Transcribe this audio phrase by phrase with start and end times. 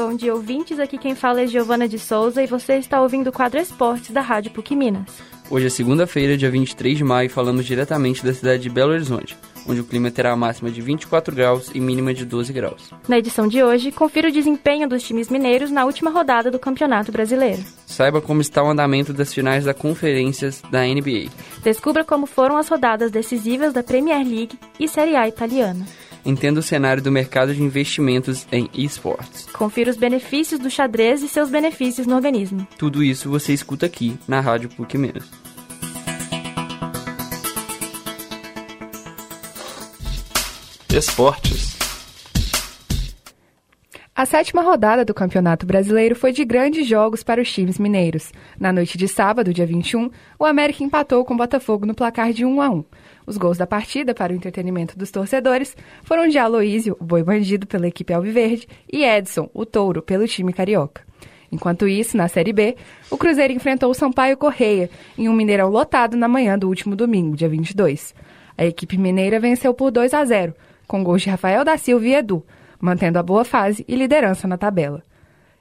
[0.00, 0.78] Bom dia, ouvintes.
[0.78, 4.22] Aqui quem fala é Giovana de Souza e você está ouvindo o quadro Esportes da
[4.22, 5.10] Rádio PUC Minas.
[5.50, 9.36] Hoje é segunda-feira, dia 23 de maio, e falamos diretamente da cidade de Belo Horizonte,
[9.68, 12.90] onde o clima terá a máxima de 24 graus e mínima de 12 graus.
[13.06, 17.12] Na edição de hoje, confira o desempenho dos times mineiros na última rodada do Campeonato
[17.12, 17.62] Brasileiro.
[17.86, 21.28] Saiba como está o andamento das finais da conferências da NBA.
[21.62, 25.84] Descubra como foram as rodadas decisivas da Premier League e Série A italiana.
[26.24, 29.46] Entenda o cenário do mercado de investimentos em esportes.
[29.46, 32.66] Confira os benefícios do xadrez e seus benefícios no organismo.
[32.78, 35.24] Tudo isso você escuta aqui na Rádio PUC Minas.
[40.92, 41.79] Esportes.
[44.20, 48.30] A sétima rodada do Campeonato Brasileiro foi de grandes jogos para os times mineiros.
[48.58, 52.44] Na noite de sábado, dia 21, o América empatou com o Botafogo no placar de
[52.44, 52.84] 1 a 1.
[53.26, 57.66] Os gols da partida, para o entretenimento dos torcedores, foram de Aloísio, o boi bandido
[57.66, 61.00] pela equipe Alviverde, e Edson, o touro, pelo time carioca.
[61.50, 62.76] Enquanto isso, na Série B,
[63.10, 67.38] o Cruzeiro enfrentou o Sampaio Correia em um Mineirão lotado na manhã do último domingo,
[67.38, 68.14] dia 22.
[68.58, 70.54] A equipe mineira venceu por 2 a 0,
[70.86, 72.44] com gols de Rafael da Silva e Edu,
[72.80, 75.02] mantendo a boa fase e liderança na tabela.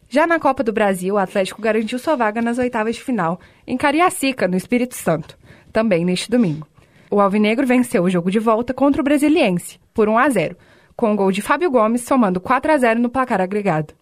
[0.08, 3.78] Já na Copa do Brasil, o Atlético garantiu sua vaga nas oitavas de final, em
[3.78, 5.38] Cariacica, no Espírito Santo,
[5.72, 6.68] também neste domingo.
[7.12, 10.58] O Alvinegro venceu o jogo de volta contra o Brasiliense, por 1 a 0,
[10.96, 13.94] com o gol de Fábio Gomes somando 4 a 0 no placar agregado.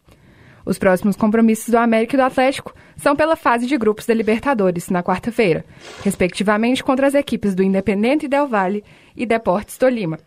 [0.66, 4.90] Os próximos compromissos do América e do Atlético são pela fase de grupos da Libertadores,
[4.90, 5.64] na quarta-feira,
[6.04, 8.84] respectivamente contra as equipes do Independente Del Valle
[9.16, 10.20] e Deportes Tolima,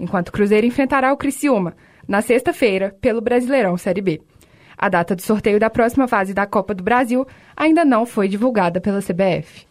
[0.00, 1.74] enquanto o Cruzeiro enfrentará o Criciúma,
[2.06, 4.20] na sexta-feira, pelo Brasileirão Série B.
[4.76, 8.80] A data do sorteio da próxima fase da Copa do Brasil ainda não foi divulgada
[8.80, 9.66] pela CBF.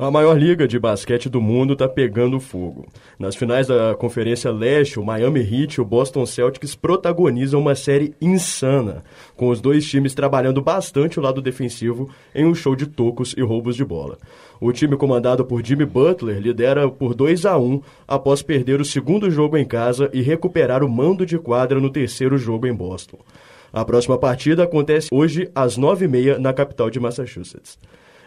[0.00, 2.86] A maior liga de basquete do mundo está pegando fogo.
[3.18, 8.14] Nas finais da Conferência Leste, o Miami Heat e o Boston Celtics protagonizam uma série
[8.18, 9.04] insana,
[9.36, 13.42] com os dois times trabalhando bastante o lado defensivo em um show de tocos e
[13.42, 14.16] roubos de bola.
[14.58, 19.30] O time comandado por Jimmy Butler lidera por 2 a 1 após perder o segundo
[19.30, 23.18] jogo em casa e recuperar o mando de quadra no terceiro jogo em Boston.
[23.70, 27.78] A próxima partida acontece hoje às 9h30 na capital de Massachusetts.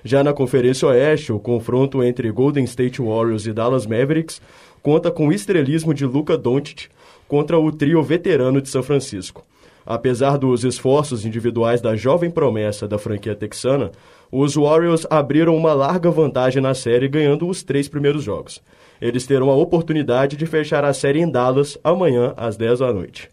[0.03, 4.41] Já na Conferência Oeste, o confronto entre Golden State Warriors e Dallas Mavericks
[4.81, 6.89] conta com o estrelismo de Luka Doncic
[7.27, 9.45] contra o trio veterano de São Francisco.
[9.85, 13.91] Apesar dos esforços individuais da jovem promessa da franquia texana,
[14.31, 18.61] os Warriors abriram uma larga vantagem na série, ganhando os três primeiros jogos.
[19.01, 23.29] Eles terão a oportunidade de fechar a série em Dallas amanhã às 10 da noite.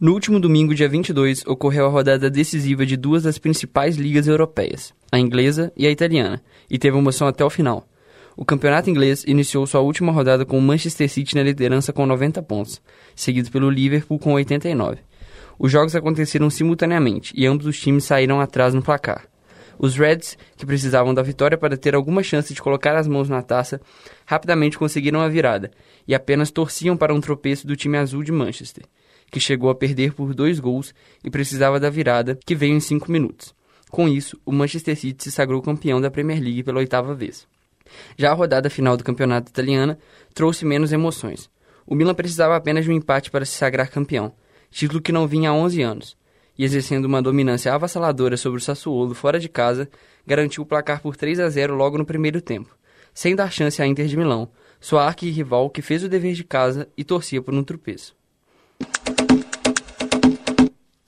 [0.00, 4.94] No último domingo, dia 22, ocorreu a rodada decisiva de duas das principais ligas europeias,
[5.10, 7.84] a inglesa e a italiana, e teve emoção até o final.
[8.36, 12.40] O campeonato inglês iniciou sua última rodada com o Manchester City na liderança com 90
[12.44, 12.80] pontos,
[13.16, 14.98] seguido pelo Liverpool com 89.
[15.58, 19.26] Os jogos aconteceram simultaneamente e ambos os times saíram atrás no placar.
[19.80, 23.42] Os Reds, que precisavam da vitória para ter alguma chance de colocar as mãos na
[23.42, 23.80] taça,
[24.24, 25.72] rapidamente conseguiram a virada
[26.06, 28.84] e apenas torciam para um tropeço do time azul de Manchester
[29.30, 33.10] que chegou a perder por dois gols e precisava da virada, que veio em cinco
[33.10, 33.54] minutos.
[33.90, 37.46] Com isso, o Manchester City se sagrou campeão da Premier League pela oitava vez.
[38.16, 39.96] Já a rodada final do campeonato italiano
[40.34, 41.50] trouxe menos emoções.
[41.86, 44.32] O Milan precisava apenas de um empate para se sagrar campeão,
[44.70, 46.16] título que não vinha há 11 anos,
[46.58, 49.88] e exercendo uma dominância avassaladora sobre o Sassuolo fora de casa,
[50.26, 52.76] garantiu o placar por 3 a 0 logo no primeiro tempo,
[53.14, 54.50] sem dar chance à Inter de Milão,
[54.80, 58.14] sua arqui-rival que fez o dever de casa e torcia por um tropeço.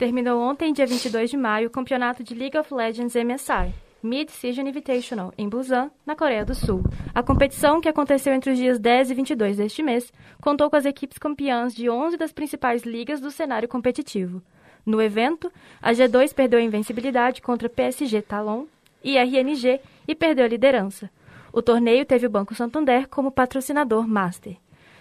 [0.00, 5.30] Terminou ontem, dia 22 de maio, o campeonato de League of Legends MSI, Mid-Season Invitational,
[5.36, 6.82] em Busan, na Coreia do Sul.
[7.14, 10.86] A competição, que aconteceu entre os dias 10 e 22 deste mês, contou com as
[10.86, 14.40] equipes campeãs de 11 das principais ligas do cenário competitivo.
[14.86, 15.52] No evento,
[15.82, 18.64] a G2 perdeu a invencibilidade contra PSG Talon
[19.04, 21.10] e RNG e perdeu a liderança.
[21.52, 24.56] O torneio teve o Banco Santander como patrocinador master.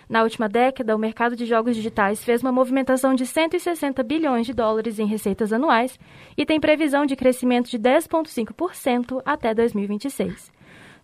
[0.09, 4.53] Na última década, o mercado de jogos digitais fez uma movimentação de 160 bilhões de
[4.53, 5.99] dólares em receitas anuais
[6.35, 10.51] e tem previsão de crescimento de 10,5% até 2026.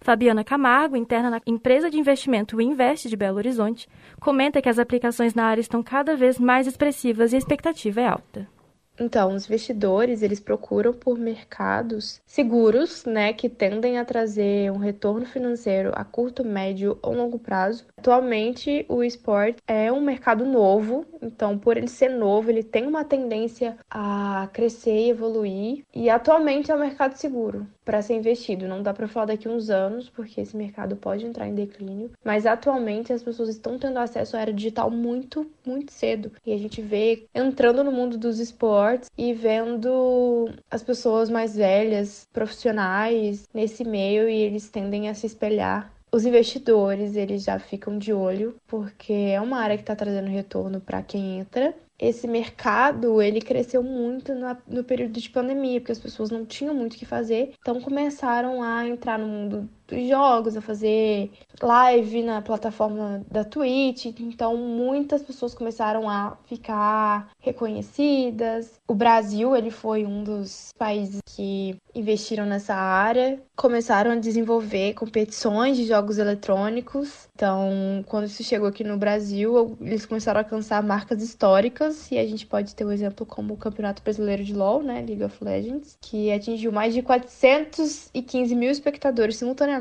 [0.02, 3.88] Fabiana Camargo, interna na empresa de investimento Invest de Belo Horizonte,
[4.20, 8.08] comenta que as aplicações na área estão cada vez mais expressivas e a expectativa é
[8.08, 8.55] alta.
[9.00, 15.26] Então, os investidores, eles procuram por mercados seguros, né, que tendem a trazer um retorno
[15.26, 17.86] financeiro a curto, médio ou longo prazo.
[17.98, 23.04] Atualmente, o esporte é um mercado novo, então, por ele ser novo, ele tem uma
[23.04, 27.68] tendência a crescer e evoluir, e atualmente é um mercado seguro.
[27.86, 28.68] Para ser investido.
[28.68, 32.46] Não dá para falar daqui uns anos, porque esse mercado pode entrar em declínio, mas
[32.46, 36.32] atualmente as pessoas estão tendo acesso à era digital muito, muito cedo.
[36.46, 42.28] E a gente vê entrando no mundo dos esportes e vendo as pessoas mais velhas,
[42.34, 48.14] profissionais nesse meio e eles tendem a se espelhar os investidores, eles já ficam de
[48.14, 51.76] olho, porque é uma área que está trazendo retorno para quem entra.
[52.00, 54.34] Esse mercado, ele cresceu muito
[54.68, 58.62] no período de pandemia, porque as pessoas não tinham muito o que fazer, então começaram
[58.62, 64.06] a entrar no mundo dos jogos, a fazer live na plataforma da Twitch.
[64.20, 68.80] Então, muitas pessoas começaram a ficar reconhecidas.
[68.88, 75.78] O Brasil, ele foi um dos países que investiram nessa área, começaram a desenvolver competições
[75.78, 77.28] de jogos eletrônicos.
[77.36, 82.26] Então, quando isso chegou aqui no Brasil, eles começaram a alcançar marcas históricas e a
[82.26, 85.98] gente pode ter um exemplo como o Campeonato Brasileiro de LoL, né, League of Legends,
[86.02, 89.75] que atingiu mais de 415 mil espectadores simultaneamente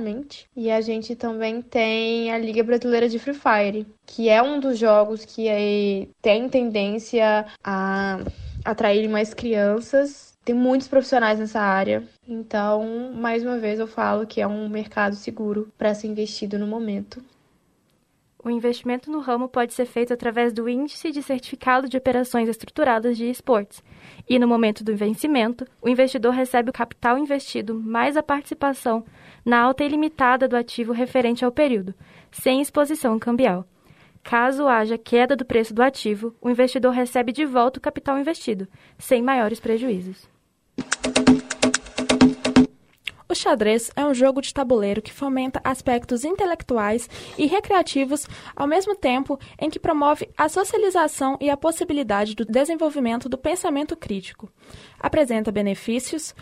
[0.56, 4.78] e a gente também tem a Liga Brasileira de Free Fire, que é um dos
[4.78, 8.18] jogos que aí tem tendência a
[8.64, 10.34] atrair mais crianças.
[10.44, 12.06] Tem muitos profissionais nessa área.
[12.26, 16.66] Então, mais uma vez, eu falo que é um mercado seguro para ser investido no
[16.66, 17.22] momento.
[18.44, 23.16] O investimento no ramo pode ser feito através do Índice de Certificado de Operações Estruturadas
[23.16, 23.82] de Esportes.
[24.28, 29.02] E no momento do vencimento, o investidor recebe o capital investido mais a participação
[29.42, 31.94] na alta ilimitada do ativo referente ao período,
[32.30, 33.66] sem exposição cambial.
[34.22, 38.68] Caso haja queda do preço do ativo, o investidor recebe de volta o capital investido,
[38.98, 40.28] sem maiores prejuízos.
[43.26, 48.94] O xadrez é um jogo de tabuleiro que fomenta aspectos intelectuais e recreativos ao mesmo
[48.94, 54.50] tempo em que promove a socialização e a possibilidade do desenvolvimento do pensamento crítico.
[55.00, 56.34] Apresenta benefícios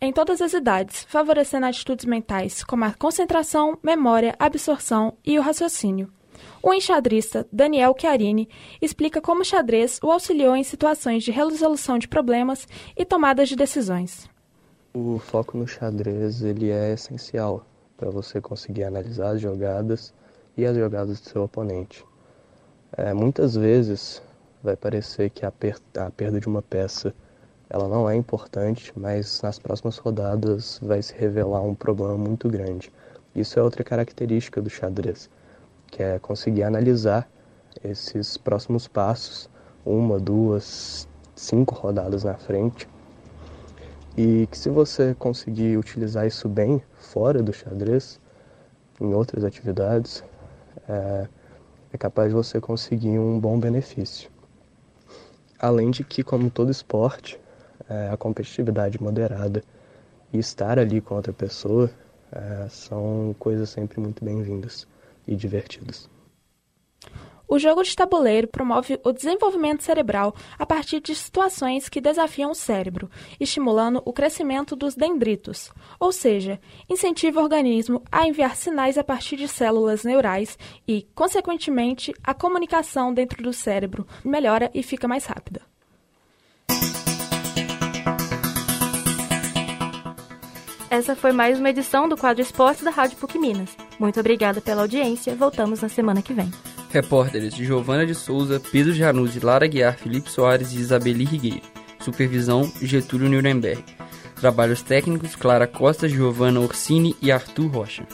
[0.00, 6.12] em todas as idades, favorecendo atitudes mentais como a concentração, memória, absorção e o raciocínio.
[6.60, 8.48] O enxadrista Daniel Chiarini
[8.82, 12.66] explica como o xadrez o auxiliou em situações de resolução de problemas
[12.96, 14.28] e tomadas de decisões.
[14.96, 20.14] O foco no xadrez ele é essencial para você conseguir analisar as jogadas
[20.56, 22.04] e as jogadas do seu oponente.
[22.96, 24.22] É, muitas vezes
[24.62, 27.12] vai parecer que a, per a perda de uma peça
[27.68, 32.92] ela não é importante, mas nas próximas rodadas vai se revelar um problema muito grande.
[33.34, 35.28] Isso é outra característica do xadrez,
[35.88, 37.28] que é conseguir analisar
[37.82, 39.50] esses próximos passos,
[39.84, 42.88] uma, duas, cinco rodadas na frente,
[44.16, 48.20] e que se você conseguir utilizar isso bem fora do xadrez,
[49.00, 50.22] em outras atividades,
[50.88, 51.28] é,
[51.92, 54.30] é capaz de você conseguir um bom benefício.
[55.58, 57.40] Além de que, como todo esporte,
[57.88, 59.62] é, a competitividade moderada
[60.32, 61.90] e estar ali com outra pessoa
[62.30, 64.86] é, são coisas sempre muito bem-vindas
[65.26, 66.08] e divertidas.
[67.46, 72.54] O jogo de tabuleiro promove o desenvolvimento cerebral a partir de situações que desafiam o
[72.54, 75.70] cérebro, estimulando o crescimento dos dendritos,
[76.00, 76.58] ou seja,
[76.88, 80.58] incentiva o organismo a enviar sinais a partir de células neurais
[80.88, 85.62] e, consequentemente, a comunicação dentro do cérebro melhora e fica mais rápida.
[90.90, 93.76] Essa foi mais uma edição do quadro Esportes da Rádio PUC Minas.
[93.98, 95.34] Muito obrigada pela audiência.
[95.34, 96.48] Voltamos na semana que vem.
[96.94, 101.60] Repórteres Giovana de Souza, Pedro Januzzi, Lara Guiar, Felipe Soares e Isabeli Rigueiro.
[101.98, 103.82] Supervisão, Getúlio Nuremberg.
[104.36, 108.06] Trabalhos técnicos, Clara Costa, Giovana Orsini e Arthur Rocha.